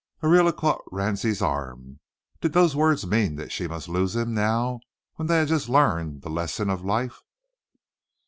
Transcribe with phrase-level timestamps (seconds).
[0.23, 1.99] Ariela caught Ransie's arm.
[2.39, 4.79] Did those words mean that she must lose him now
[5.17, 7.21] when they had just learned the lesson of life?